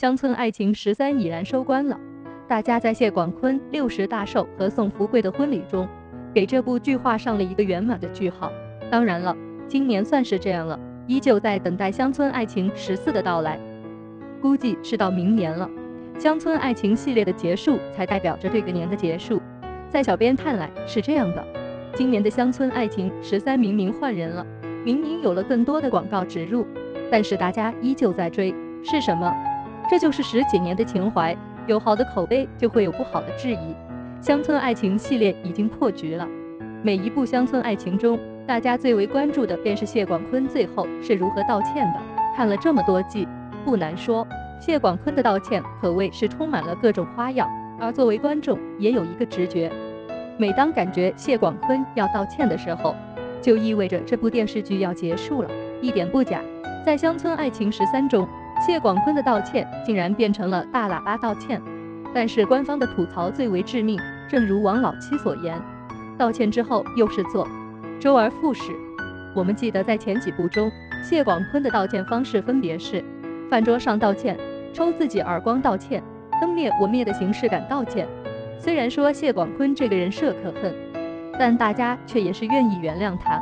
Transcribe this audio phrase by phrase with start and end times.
[0.00, 2.00] 乡村爱情十三已然收官了。
[2.48, 5.86] 大家在谢广坤、六十大寿和宋福贵的婚礼中，
[6.32, 8.50] 给这部剧画上了一个圆满的句号。
[8.90, 9.36] 当然了，
[9.68, 13.60] 今年算是这样了，依旧在等待乡村爱情十四的到来，
[14.40, 15.68] 估计是到明年了。
[16.18, 19.38] 乡村爱情系列的结束，才代表着这个年的结束。
[19.90, 21.44] 在小编看来是这样的，
[21.94, 24.46] 今年的乡村爱情十三明明换人了，
[24.82, 26.66] 明明有了更多的广告植入，
[27.10, 29.30] 但是大家依旧在追，是什么？
[29.90, 33.74] 这就是十几年的情怀，有好的口碑就会有不好的质疑。
[34.20, 36.28] 乡村爱情系列已经破局了，
[36.80, 38.16] 每一部乡村爱情中，
[38.46, 42.00] 大家最为关注的便是谢广坤最后是如何道歉的。
[42.36, 43.26] 看了这么多季，
[43.64, 44.24] 不难说。
[44.60, 47.50] 谢广坤的道歉可谓是充满了各种花样，
[47.80, 49.72] 而作为观众也有一个直觉：
[50.38, 52.94] 每当感觉谢广坤要道歉的时候，
[53.42, 55.50] 就意味着这部电视剧要结束了。
[55.80, 56.40] 一点不假，
[56.86, 58.28] 在《乡村爱情十三》中，
[58.64, 61.60] 谢广坤的道歉竟然变成了大喇叭道歉。
[62.12, 65.60] 但是官方的吐槽最为致命，正如王老七所言，
[66.18, 67.48] 道歉之后又是做，
[67.98, 68.72] 周而复始。
[69.34, 70.70] 我们记得在前几部中，
[71.02, 73.04] 谢广坤的道歉方式分别是
[73.48, 74.36] 饭桌上道歉。
[74.72, 76.02] 抽自己耳光道歉，
[76.40, 78.06] 灯灭我灭的形式感道歉。
[78.58, 80.72] 虽然说谢广坤这个人设可恨，
[81.38, 83.40] 但大家却也是愿意原谅他。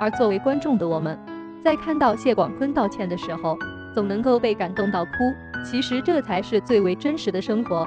[0.00, 1.18] 而作为观众的我们，
[1.62, 3.58] 在看到谢广坤道歉的时候，
[3.94, 5.10] 总能够被感动到哭。
[5.64, 7.86] 其实这才是最为真实的生活。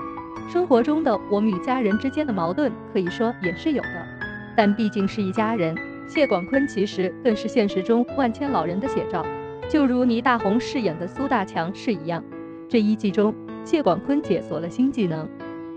[0.49, 4.07] 生活中的我们与家人之间的矛盾，可以说也是有的，
[4.55, 5.75] 但毕竟是一家人。
[6.07, 9.25] 谢广坤其实更是现实中万千老人的写照，
[9.69, 12.23] 就如倪大红饰演的苏大强是一样。
[12.69, 15.27] 这一季中，谢广坤解锁了新技能，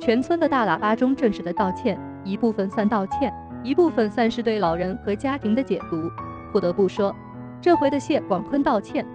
[0.01, 6.11] 全村的大喇叭中正式的道歉，一部分算道歉，一部分算是对老人和家庭的解读。
[6.53, 7.15] 不得不说，
[7.61, 9.07] 这回的谢广坤道歉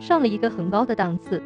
[0.00, 1.40] 上了一个很高的档次。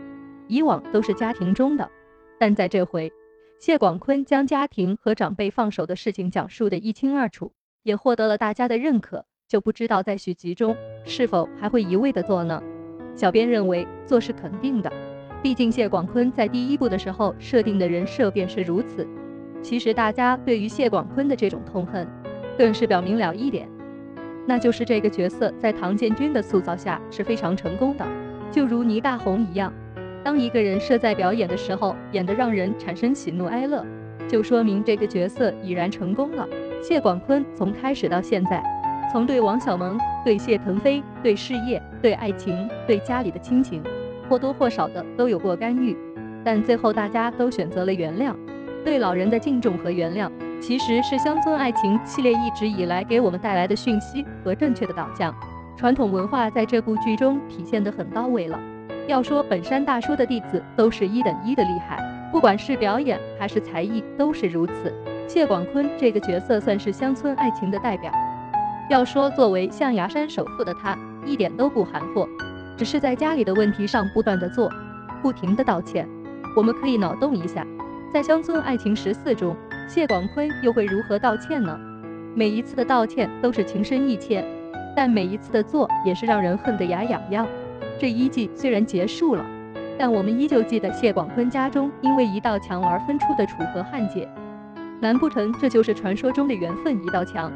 [0.47, 1.91] 以往都是家庭中的，
[2.39, 3.13] 但在这回，
[3.59, 9.27] 谢广坤将家庭和长辈放手的事情讲述的一清二楚，也获得了大家的认可。
[9.47, 12.63] 就不知道在续集中是否还会一味的做呢？
[13.15, 14.93] 小编认为做是肯定的。
[15.43, 19.07] 毕竟谢广坤在第一部的时候设定的人设便是如此。
[19.63, 22.09] 其实大家对于谢广坤的这种痛恨，
[22.59, 23.69] 更是表明了一点，
[24.47, 28.07] 那就是这个角色在唐建军的塑造下是非常成功的。
[28.55, 29.73] 就如倪大红一样，
[30.23, 33.85] 当一个人设在表演的时候演得让人产生喜怒哀乐，
[34.29, 36.47] 就说明这个角色已然成功了。
[36.81, 38.63] 谢广坤从开始到现在，
[39.11, 43.83] 从对王小蒙、对谢腾飞、对事业、对爱情、对家里的亲情。
[44.29, 45.97] 或多或少的都有过干预，
[46.45, 48.37] 但最后大家都选择了原谅。
[48.85, 55.35] 对老人的敬重和原谅，其实是乡村爱情系列一直以来给我们带来的讯息和正确的导向。
[55.77, 58.59] 传统文化在这部剧中体现得很到位了。
[59.07, 61.99] 要说本山大叔的弟子都是一等一的厉害，
[62.33, 64.93] 不管是表演还是才艺都是如此。
[65.29, 68.11] 谢广坤这个角色算是乡村爱情的代表。
[68.89, 70.97] 要说作为象牙山首富的他，
[71.27, 72.27] 一点都不含糊。
[72.77, 74.71] 只是在家里的问题上不断的做，
[75.23, 76.09] 不停的道歉。
[76.57, 77.67] 我们可以脑洞一下，
[78.13, 79.57] 在乡村爱情十四中，
[79.89, 81.79] 谢广坤又会如何道歉呢？
[82.35, 84.45] 每一次的道歉都是情深意切，
[84.97, 87.47] 但每一次的做也是让人恨得牙痒痒。
[87.99, 89.45] 这一季虽然结束了，
[89.99, 94.29] 但我们依旧记得谢广坤家中因为一道墙而分出的楚河汉界。
[95.01, 97.53] 难不成这就是传说中的缘分一道墙？